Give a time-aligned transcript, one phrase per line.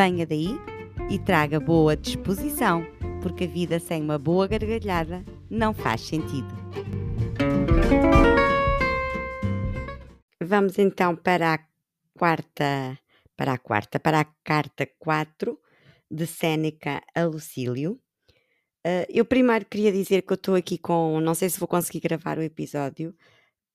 [0.00, 0.50] Venha daí
[1.10, 2.86] e traga boa disposição,
[3.20, 6.46] porque a vida sem uma boa gargalhada não faz sentido.
[10.40, 11.58] Vamos então para a
[12.16, 12.96] quarta,
[13.36, 15.58] para a quarta, para a carta 4
[16.08, 17.94] de Séneca a Lucílio.
[18.86, 21.98] Uh, eu primeiro queria dizer que eu estou aqui com, não sei se vou conseguir
[21.98, 23.12] gravar o episódio,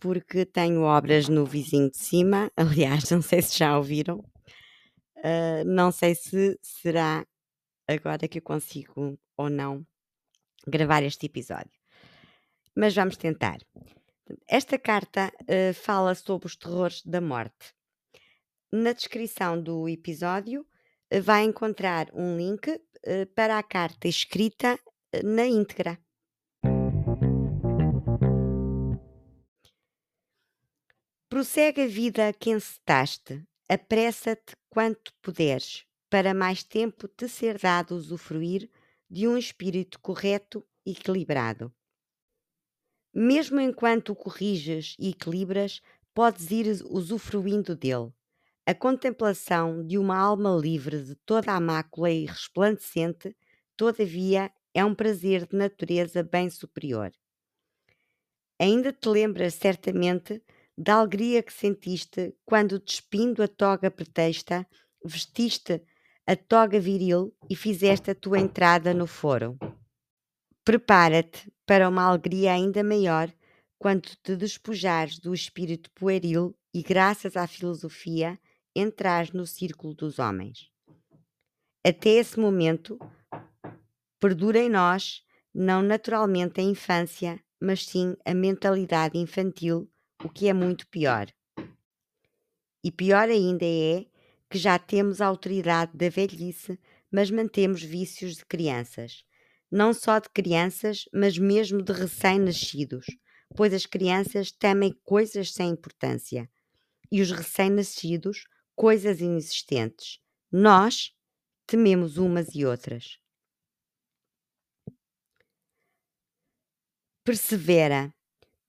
[0.00, 4.24] porque tenho obras no vizinho de cima, aliás, não sei se já ouviram,
[5.18, 7.26] Uh, não sei se será
[7.88, 9.86] agora que eu consigo ou não
[10.66, 11.80] gravar este episódio,
[12.74, 13.58] mas vamos tentar.
[14.48, 17.74] Esta carta uh, fala sobre os terrores da morte.
[18.70, 20.66] Na descrição do episódio
[21.12, 22.80] uh, vai encontrar um link
[23.36, 24.76] para a carta escrita
[25.22, 25.96] na íntegra.
[31.28, 37.96] Prossegue a vida a que encetaste, apressa-te quanto puderes, para mais tempo te ser dado
[37.96, 38.70] usufruir
[39.10, 41.72] de um espírito correto e equilibrado.
[43.14, 45.80] Mesmo enquanto o corriges e equilibras,
[46.14, 48.12] podes ir usufruindo dele.
[48.66, 53.36] A contemplação de uma alma livre de toda a mácula e resplandecente,
[53.76, 57.12] todavia, é um prazer de natureza bem superior.
[58.58, 60.42] Ainda te lembras certamente
[60.76, 64.66] da alegria que sentiste quando, despindo a toga pretexta,
[65.04, 65.82] vestiste
[66.26, 69.56] a toga viril e fizeste a tua entrada no foro.
[70.64, 73.32] Prepara-te para uma alegria ainda maior
[73.78, 78.38] quando te despojares do espírito pueril e, graças à filosofia,
[78.74, 80.70] entras no círculo dos homens.
[81.86, 82.98] Até esse momento,
[84.20, 85.22] perdura em nós,
[85.54, 89.88] não naturalmente a infância, mas sim a mentalidade infantil
[90.22, 91.26] o que é muito pior.
[92.82, 94.06] E pior ainda é
[94.48, 96.78] que já temos a autoridade da velhice,
[97.10, 99.24] mas mantemos vícios de crianças.
[99.70, 103.06] Não só de crianças, mas mesmo de recém-nascidos,
[103.56, 106.48] pois as crianças temem coisas sem importância
[107.10, 108.44] e os recém-nascidos
[108.74, 110.20] coisas inexistentes.
[110.50, 111.12] Nós
[111.66, 113.18] tememos umas e outras.
[117.24, 118.14] Persevera,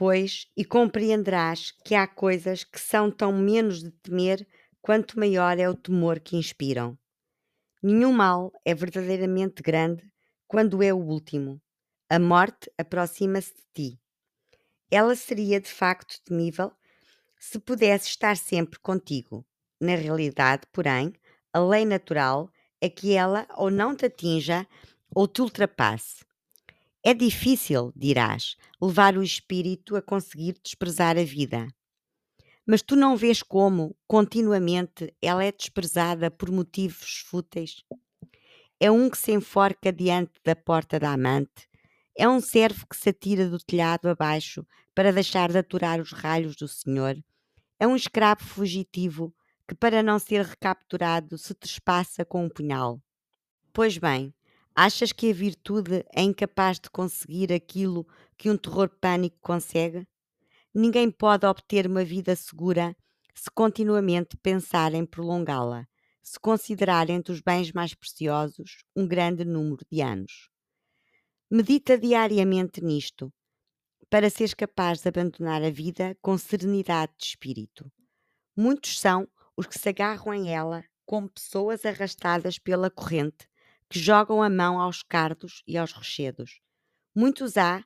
[0.00, 4.48] pois, e compreenderás que há coisas que são tão menos de temer
[4.80, 6.98] quanto maior é o temor que inspiram.
[7.82, 10.02] Nenhum mal é verdadeiramente grande
[10.48, 11.60] quando é o último.
[12.08, 14.00] A morte aproxima-se de ti.
[14.90, 16.72] Ela seria de facto temível
[17.38, 19.44] se pudesse estar sempre contigo.
[19.78, 21.12] Na realidade, porém,
[21.52, 22.50] a lei natural
[22.80, 24.66] é que ela ou não te atinja
[25.14, 26.24] ou te ultrapasse.
[27.02, 31.66] É difícil, dirás, levar o espírito a conseguir desprezar a vida.
[32.66, 37.82] Mas tu não vês como, continuamente, ela é desprezada por motivos fúteis?
[38.78, 41.68] É um que se enforca diante da porta da amante?
[42.16, 46.54] É um servo que se atira do telhado abaixo para deixar de aturar os ralhos
[46.54, 47.16] do Senhor?
[47.78, 49.34] É um escravo fugitivo
[49.66, 53.00] que, para não ser recapturado, se trespassa com um punhal?
[53.72, 54.34] Pois bem,
[54.74, 58.06] Achas que a virtude é incapaz de conseguir aquilo
[58.38, 60.06] que um terror pânico consegue?
[60.72, 62.96] Ninguém pode obter uma vida segura
[63.34, 65.86] se continuamente pensar em prolongá-la,
[66.22, 70.48] se considerar entre os bens mais preciosos um grande número de anos.
[71.50, 73.32] Medita diariamente nisto,
[74.08, 77.90] para seres capaz de abandonar a vida com serenidade de espírito.
[78.56, 79.26] Muitos são
[79.56, 83.49] os que se agarram em ela como pessoas arrastadas pela corrente
[83.90, 86.60] que jogam a mão aos cardos e aos rochedos.
[87.12, 87.84] Muitos há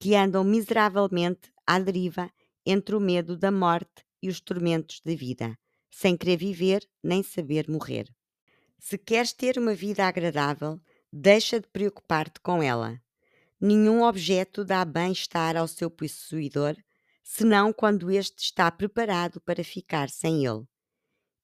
[0.00, 2.28] que andam miseravelmente à deriva
[2.66, 5.56] entre o medo da morte e os tormentos da vida,
[5.90, 8.12] sem querer viver nem saber morrer.
[8.80, 10.80] Se queres ter uma vida agradável,
[11.12, 13.00] deixa de preocupar-te com ela.
[13.60, 16.76] Nenhum objeto dá bem-estar ao seu possuidor,
[17.22, 20.64] senão quando este está preparado para ficar sem ele.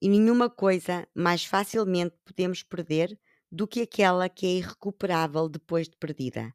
[0.02, 3.18] E nenhuma coisa mais facilmente podemos perder
[3.50, 6.54] do que aquela que é irrecuperável depois de perdida.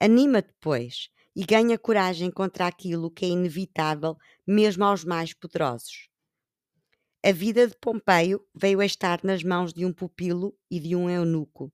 [0.00, 6.08] Anima-te, pois, e ganha coragem contra aquilo que é inevitável, mesmo aos mais poderosos.
[7.24, 11.10] A vida de Pompeio veio a estar nas mãos de um pupilo e de um
[11.10, 11.72] eunuco.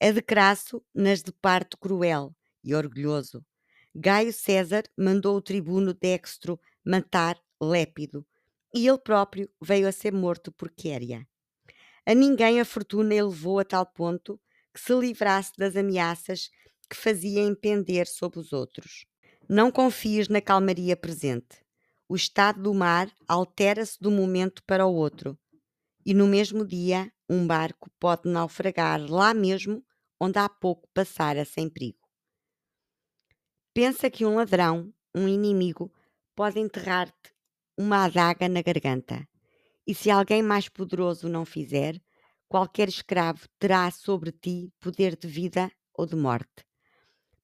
[0.00, 2.34] A de Crasso nas de parto cruel
[2.64, 3.44] e orgulhoso.
[3.94, 8.26] Gaio César mandou o tribuno Dextro matar Lépido,
[8.74, 11.26] e ele próprio veio a ser morto por Quéria.
[12.04, 14.40] A ninguém a fortuna elevou a tal ponto
[14.74, 16.50] que se livrasse das ameaças
[16.90, 19.06] que fazia impender sobre os outros.
[19.48, 21.64] Não confies na calmaria presente.
[22.08, 25.38] O estado do mar altera-se de um momento para o outro,
[26.04, 29.84] e no mesmo dia um barco pode naufragar lá mesmo
[30.20, 31.98] onde há pouco passara sem perigo.
[33.72, 35.92] Pensa que um ladrão, um inimigo,
[36.34, 37.32] pode enterrar-te
[37.78, 39.26] uma adaga na garganta.
[39.86, 42.00] E se alguém mais poderoso não fizer,
[42.48, 46.64] qualquer escravo terá sobre ti poder de vida ou de morte.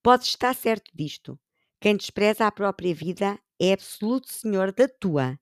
[0.03, 1.39] Podes estar certo disto.
[1.81, 5.39] Quem despreza a própria vida é absoluto senhor da tua.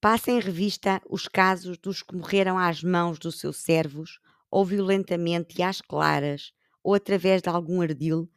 [0.00, 4.20] Passa em revista os casos dos que morreram às mãos dos seus servos,
[4.50, 8.30] ou violentamente e às claras, ou através de algum ardil,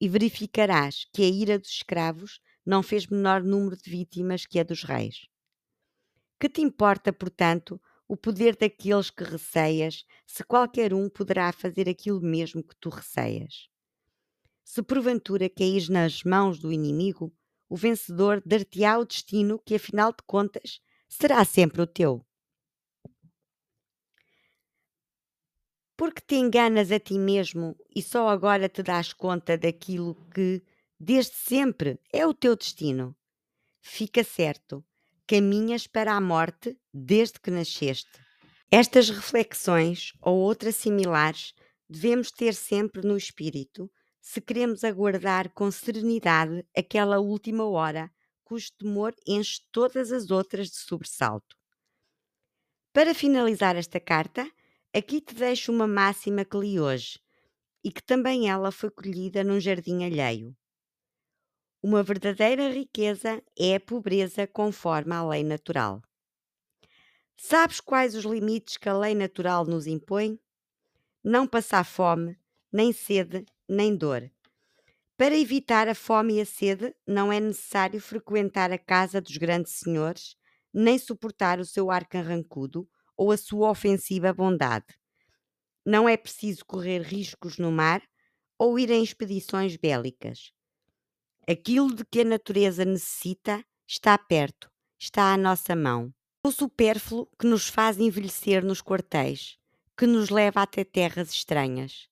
[0.00, 4.62] e verificarás que a ira dos escravos não fez menor número de vítimas que a
[4.62, 5.26] dos reis.
[6.38, 12.20] Que te importa, portanto, o poder daqueles que receias, se qualquer um poderá fazer aquilo
[12.20, 13.68] mesmo que tu receias?
[14.64, 17.32] Se porventura caís nas mãos do inimigo,
[17.68, 22.24] o vencedor dar-te-á o destino que, afinal de contas, será sempre o teu.
[25.96, 30.62] Porque te enganas a ti mesmo e só agora te dás conta daquilo que,
[31.00, 33.16] desde sempre, é o teu destino?
[33.80, 34.85] Fica certo,
[35.26, 38.10] caminhas para a morte desde que nasceste.
[38.70, 41.52] Estas reflexões ou outras similares
[41.88, 43.90] devemos ter sempre no espírito
[44.20, 48.10] se queremos aguardar com serenidade aquela última hora
[48.44, 51.56] cujo temor enche todas as outras de sobressalto.
[52.92, 54.50] Para finalizar esta carta,
[54.94, 57.20] aqui te deixo uma máxima que li hoje
[57.84, 60.56] e que também ela foi colhida num jardim alheio.
[61.88, 66.02] Uma verdadeira riqueza é a pobreza conforme à lei natural.
[67.36, 70.38] Sabes quais os limites que a lei natural nos impõe?
[71.24, 72.38] Não passar fome,
[72.72, 74.30] nem sede, nem dor.
[75.16, 79.74] Para evitar a fome e a sede, não é necessário frequentar a casa dos grandes
[79.74, 80.36] senhores,
[80.74, 84.86] nem suportar o seu ar carrancudo ou a sua ofensiva bondade.
[85.86, 88.02] Não é preciso correr riscos no mar
[88.58, 90.52] ou ir em expedições bélicas.
[91.48, 96.12] Aquilo de que a natureza necessita está perto, está à nossa mão.
[96.44, 99.56] O supérfluo que nos faz envelhecer nos quartéis,
[99.96, 102.08] que nos leva até terras estranhas.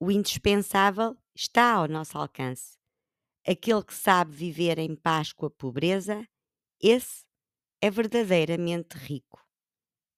[0.00, 2.76] O indispensável está ao nosso alcance.
[3.46, 6.26] Aquele que sabe viver em paz com a pobreza,
[6.80, 7.24] esse
[7.80, 9.40] é verdadeiramente rico.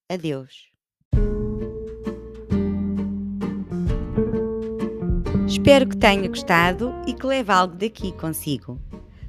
[0.09, 0.74] Adeus.
[5.65, 8.79] Espero que tenha gostado e que leve algo daqui consigo.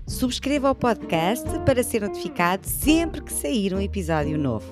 [0.06, 4.68] Subscreva o podcast para ser notificado sempre que sair um episódio novo.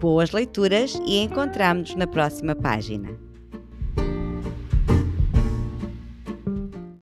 [0.00, 3.08] Boas leituras e encontramos-nos na próxima página.